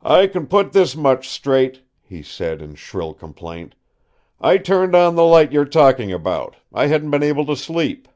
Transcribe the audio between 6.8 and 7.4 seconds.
hadn't been